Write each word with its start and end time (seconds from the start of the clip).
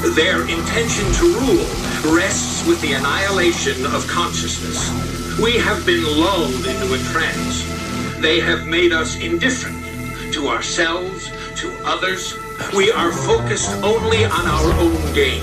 Their 0.00 0.42
intention 0.42 1.12
to 1.14 1.24
rule 1.40 2.14
rests 2.14 2.66
with 2.66 2.80
the 2.80 2.92
annihilation 2.92 3.84
of 3.86 4.06
consciousness. 4.06 4.88
We 5.40 5.56
have 5.58 5.84
been 5.84 6.04
lulled 6.04 6.66
into 6.66 6.94
a 6.94 6.98
trance. 7.10 7.64
They 8.20 8.38
have 8.40 8.66
made 8.66 8.92
us 8.92 9.16
indifferent 9.16 9.76
to 10.34 10.48
ourselves, 10.48 11.30
to 11.56 11.76
others. 11.84 12.34
We 12.76 12.92
are 12.92 13.12
focused 13.12 13.70
only 13.82 14.24
on 14.24 14.46
our 14.46 14.72
own 14.78 15.14
gain. 15.14 15.42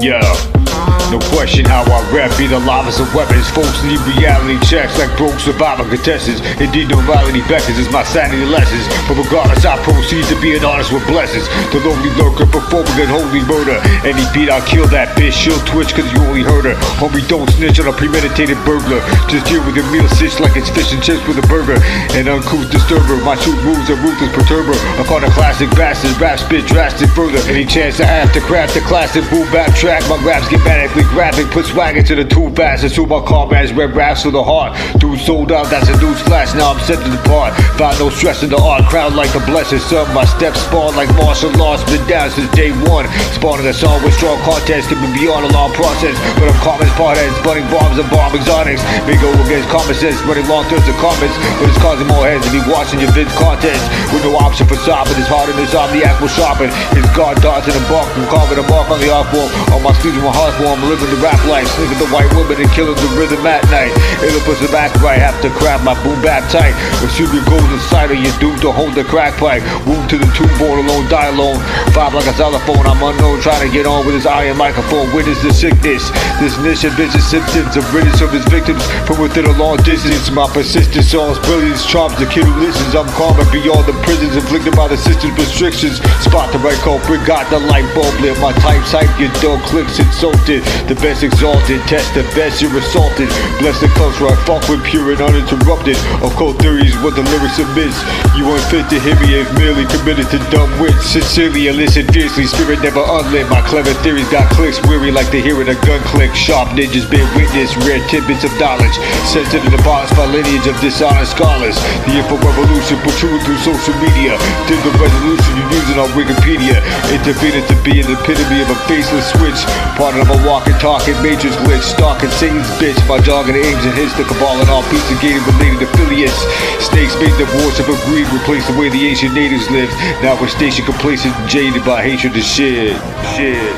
Yeah. 0.00 0.63
No 1.12 1.20
question 1.36 1.64
how 1.64 1.84
I 1.84 2.00
rap, 2.10 2.32
be 2.38 2.46
the 2.46 2.58
lava's 2.58 2.98
of 2.98 3.12
weapons. 3.14 3.48
Folks 3.50 3.82
need 3.84 4.00
reality 4.16 4.58
checks 4.64 4.98
like 4.98 5.12
broke 5.16 5.38
survivor 5.38 5.84
contestants. 5.84 6.40
Indeed, 6.60 6.88
no 6.90 7.00
morality 7.02 7.40
beckons 7.46 7.78
is 7.78 7.90
my 7.92 8.02
sanity 8.02 8.44
lessons. 8.44 8.88
But 9.06 9.20
regardless, 9.20 9.64
I 9.64 9.76
proceed 9.84 10.24
to 10.32 10.36
be 10.40 10.56
an 10.56 10.64
artist 10.64 10.92
with 10.92 11.06
blessings. 11.06 11.46
The 11.70 11.80
lonely 11.84 12.10
lurker 12.18 12.48
performing 12.48 12.98
an 12.98 13.12
holy 13.12 13.44
murder. 13.44 13.78
Any 14.02 14.24
beat, 14.32 14.50
I'll 14.50 14.64
kill 14.64 14.88
that 14.90 15.16
bitch. 15.16 15.36
She'll 15.36 15.60
twitch 15.68 15.94
cause 15.94 16.08
you 16.10 16.18
only 16.24 16.42
heard 16.42 16.64
her. 16.64 16.74
Homie, 16.98 17.22
don't 17.28 17.48
snitch 17.52 17.78
on 17.78 17.86
a 17.86 17.94
premeditated 17.94 18.58
burglar. 18.64 19.04
Just 19.28 19.46
deal 19.46 19.62
with 19.62 19.76
your 19.76 19.86
meal 19.92 20.08
stitched 20.08 20.40
like 20.40 20.56
it's 20.56 20.70
fish 20.70 20.90
and 20.92 21.02
chips 21.02 21.22
with 21.28 21.38
a 21.38 21.46
burger. 21.46 21.78
An 22.18 22.26
uncouth 22.26 22.70
disturber. 22.72 23.20
My 23.22 23.36
shoot 23.38 23.58
moves 23.62 23.90
a 23.90 23.96
ruthless 24.00 24.32
perturber. 24.34 24.74
I 24.98 25.04
call 25.04 25.22
a 25.22 25.30
classic 25.30 25.70
bastard. 25.78 26.16
Rap 26.18 26.40
spit 26.40 26.66
drastic 26.66 27.10
further. 27.14 27.38
Any 27.46 27.66
chance 27.66 28.00
I 28.00 28.06
have 28.06 28.32
to 28.32 28.40
craft 28.40 28.74
a 28.76 28.82
classic 28.82 29.22
boom 29.30 29.46
bap 29.52 29.74
track, 29.76 30.02
my 30.08 30.18
raps 30.24 30.48
get 30.48 30.64
manically 30.94 31.10
graphic, 31.10 31.46
put 31.50 31.66
swag 31.66 31.96
into 31.96 32.14
the 32.14 32.24
two 32.24 32.50
fast. 32.54 32.84
It's 32.84 32.98
my 32.98 33.20
car 33.26 33.46
man's 33.46 33.72
red 33.72 33.94
raps 33.94 34.22
to 34.22 34.30
the 34.30 34.42
heart. 34.42 34.74
Dude 34.98 35.18
sold 35.20 35.52
out, 35.52 35.66
that's 35.70 35.88
a 35.88 35.96
news 35.98 36.20
flash. 36.22 36.54
Now 36.54 36.72
I'm 36.72 36.80
set 36.80 37.02
to 37.02 37.10
depart. 37.10 37.54
Found 37.78 37.98
no 37.98 38.10
stress 38.10 38.42
in 38.42 38.50
the 38.50 38.58
art, 38.58 38.84
crowd 38.86 39.14
like 39.14 39.32
the 39.32 39.42
blessed 39.46 39.80
sun. 39.90 40.06
My 40.14 40.24
steps 40.24 40.60
spawn 40.62 40.94
like 40.96 41.10
martial 41.16 41.50
arts, 41.62 41.82
been 41.84 42.02
down 42.06 42.30
since 42.30 42.50
day 42.54 42.70
one. 42.86 43.06
Spawning 43.34 43.66
a 43.66 43.74
song 43.74 44.02
with 44.02 44.14
strong 44.14 44.38
contest, 44.42 44.88
can 44.88 44.98
be 45.02 45.26
beyond 45.26 45.46
a 45.46 45.50
long 45.52 45.72
process. 45.74 46.14
But 46.38 46.50
I'm 46.50 46.60
common 46.62 46.88
potheads, 46.94 47.34
bunning 47.42 47.66
bombs 47.70 47.98
and 47.98 48.08
bomb 48.10 48.34
exotics. 48.34 48.82
May 49.06 49.18
go 49.18 49.30
against 49.46 49.68
common 49.68 49.94
sense, 49.94 50.18
running 50.22 50.46
long 50.46 50.64
through 50.70 50.84
the 50.86 50.94
comments. 51.02 51.34
But 51.58 51.70
it's 51.70 51.80
causing 51.82 52.06
more 52.06 52.26
heads 52.26 52.46
to 52.46 52.52
be 52.54 52.62
watching 52.70 53.00
your 53.00 53.10
vids 53.10 53.34
contest. 53.34 53.82
With 54.14 54.22
no 54.22 54.38
option 54.38 54.66
for 54.66 54.78
stopping, 54.82 55.18
it's 55.18 55.30
harder 55.30 55.52
than 55.52 55.66
insomniac 55.66 56.20
will 56.20 56.30
sharpen. 56.30 56.70
His 56.94 57.06
guard 57.16 57.42
darts 57.42 57.66
in 57.66 57.74
the 57.74 57.84
bark 57.90 58.06
from 58.14 58.26
carving 58.30 58.58
a 58.58 58.66
mark 58.70 58.90
on 58.90 59.00
the 59.00 59.10
art 59.10 59.26
form. 59.34 59.50
On 59.74 59.82
my 59.82 59.92
sleeves, 59.98 60.18
my 60.22 60.30
heart 60.30 60.54
living 60.86 61.10
the 61.10 61.20
rap 61.20 61.40
life. 61.46 61.66
Sneaking 61.76 61.98
the 61.98 62.10
white 62.12 62.30
woman 62.36 62.60
and 62.60 62.70
killing 62.72 62.96
the 62.96 63.10
rhythm 63.16 63.44
at 63.46 63.64
night. 63.72 63.92
It'll 64.20 64.44
push 64.44 64.60
the 64.60 64.70
back 64.70 64.94
right, 65.00 65.20
have 65.20 65.36
to 65.42 65.50
craft 65.50 65.84
my 65.84 65.96
boom 66.04 66.20
back 66.20 66.44
tight. 66.50 66.74
Shoot 67.14 67.30
your 67.30 67.46
goals 67.46 67.70
inside 67.70 68.10
of 68.10 68.18
your 68.18 68.34
doomed 68.42 68.60
to 68.66 68.72
hold 68.72 68.94
the 68.98 69.04
crack 69.06 69.38
pipe. 69.38 69.62
Wound 69.86 70.10
to 70.10 70.18
the 70.18 70.26
tomb, 70.34 70.50
born 70.58 70.82
alone, 70.82 71.06
die 71.06 71.30
alone. 71.30 71.62
Vibe 71.94 72.18
like 72.18 72.26
a 72.26 72.34
telephone, 72.34 72.82
I'm 72.82 72.98
unknown, 72.98 73.38
trying 73.38 73.62
to 73.62 73.70
get 73.70 73.86
on 73.86 74.02
with 74.02 74.18
his 74.18 74.26
iron 74.26 74.58
microphone. 74.58 75.06
Witness 75.14 75.38
the 75.42 75.54
sickness, 75.54 76.10
this 76.42 76.58
niche 76.58 76.82
and 76.82 76.94
vicious 76.98 77.22
symptoms 77.22 77.78
of 77.78 77.86
riddance 77.94 78.20
of 78.20 78.34
his 78.34 78.42
victims 78.50 78.82
from 79.06 79.22
within 79.22 79.46
a 79.46 79.54
long 79.54 79.78
distance. 79.86 80.26
My 80.34 80.50
persistent 80.50 81.06
songs, 81.06 81.38
brilliance, 81.46 81.86
charms 81.86 82.18
the 82.18 82.26
kid 82.26 82.42
who 82.42 82.54
listens. 82.58 82.98
I'm 82.98 83.06
calm 83.14 83.38
and 83.38 83.50
beyond 83.54 83.86
the 83.86 83.94
prisons 84.02 84.34
inflicted 84.34 84.74
by 84.74 84.88
the 84.88 84.98
system's 84.98 85.38
restrictions. 85.38 86.02
Spot 86.26 86.50
the 86.50 86.58
right 86.58 86.78
culprit, 86.82 87.22
got 87.22 87.46
the 87.50 87.62
light 87.70 87.86
bulb 87.94 88.10
lit. 88.18 88.34
My 88.42 88.50
type 88.58 88.82
type, 88.90 89.10
your 89.22 89.30
dog 89.38 89.62
clicks 89.70 90.02
insulted. 90.02 90.66
The 90.88 90.96
best 91.00 91.24
exalted, 91.24 91.80
test 91.88 92.12
the 92.12 92.22
best, 92.36 92.60
you're 92.60 92.76
assaulted. 92.76 93.28
Bless 93.60 93.80
the 93.80 93.88
culture 93.96 94.28
I 94.28 94.36
fuck 94.44 94.68
with 94.68 94.84
pure 94.84 95.12
and 95.12 95.20
uninterrupted. 95.20 95.96
Occult 96.24 96.60
theories, 96.60 96.96
what 97.04 97.16
the 97.16 97.24
lyrics 97.28 97.58
admits. 97.58 97.96
You 98.36 98.48
unfit 98.48 98.88
to 98.90 98.98
hear 99.00 99.16
me 99.20 99.40
if 99.40 99.48
merely 99.60 99.84
committed 99.92 100.32
to 100.32 100.38
dumb 100.48 100.70
wits. 100.80 101.04
Sincerely 101.04 101.68
listen 101.72 102.08
fiercely, 102.08 102.46
spirit 102.48 102.80
never 102.80 103.04
unlit. 103.04 103.48
My 103.50 103.60
clever 103.68 103.92
theories 104.00 104.28
got 104.32 104.48
clicks, 104.56 104.80
weary 104.88 105.10
like 105.10 105.28
the 105.30 105.40
hearing 105.40 105.68
a 105.68 105.76
gun 105.84 106.00
click. 106.08 106.34
Sharp 106.34 106.72
ninjas 106.72 107.04
bear 107.06 107.24
witness, 107.36 107.76
rare 107.84 108.00
tidbits 108.08 108.44
of 108.44 108.54
knowledge. 108.56 108.96
Censored 109.28 109.64
and 109.64 109.74
abolished 109.76 110.16
by 110.16 110.24
lineage 110.24 110.64
of 110.64 110.78
dishonest 110.80 111.36
scholars. 111.36 111.76
The 112.08 112.16
info 112.16 112.40
revolution 112.40 112.96
protrude 113.04 113.44
through 113.44 113.60
social 113.60 113.96
media. 114.00 114.40
Did 114.64 114.80
the 114.80 114.92
resolution 114.96 115.50
you're 115.60 115.72
using 115.76 115.98
on 116.00 116.08
Wikipedia. 116.16 116.80
Intervening 117.12 117.64
to 117.68 117.76
be 117.84 118.00
an 118.00 118.08
epitome 118.08 118.64
of 118.64 118.72
a 118.72 118.78
faceless 118.88 119.28
switch. 119.36 119.60
Part 120.00 120.16
of 120.16 120.28
a 120.32 120.38
walking, 120.48 120.63
talking, 120.80 121.16
matrix 121.22 121.56
glitch. 121.64 121.82
Stalking 121.82 122.30
Satan's 122.30 122.68
bitch. 122.80 122.96
My 123.08 123.20
jargon 123.20 123.56
aims 123.56 123.84
and 123.84 123.94
hits 123.94 124.14
the 124.16 124.24
cabal 124.24 124.60
and 124.60 124.68
all 124.70 124.82
Pizzagate 124.84 125.40
related 125.56 125.82
affiliates. 125.88 126.36
Snakes 126.80 127.16
make 127.20 127.34
the 127.36 127.48
worship 127.60 127.88
of 127.88 127.98
greed 128.04 128.28
replace 128.32 128.66
the 128.68 128.76
way 128.78 128.88
the 128.88 129.06
ancient 129.06 129.34
natives 129.34 129.70
lived. 129.70 129.92
Now 130.22 130.40
we're 130.40 130.48
station 130.48 130.84
complacent 130.84 131.34
jaded 131.48 131.84
by 131.84 132.02
hatred 132.02 132.34
and 132.34 132.44
shit. 132.44 132.96
Shit. 133.36 133.76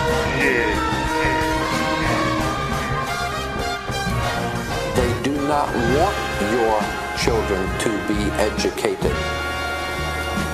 They 4.99 5.11
do 5.23 5.35
not 5.49 5.71
want 5.95 6.17
your 6.53 6.79
children 7.19 7.63
to 7.87 7.91
be 8.07 8.19
educated. 8.39 9.17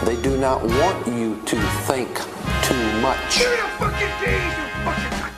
They 0.04 0.20
do 0.20 0.36
not 0.36 0.62
want 0.62 1.06
you 1.06 1.40
to 1.46 1.56
think 1.88 2.08
too 2.62 3.00
much. 3.00 3.38
Give 3.38 3.50
me 3.50 3.56
the 3.56 3.68
fucking 3.78 4.12
keys, 4.20 4.32
you 4.32 4.66
fucking 4.82 4.82
cocksucker 4.84 5.22
motherfucker! 5.22 5.31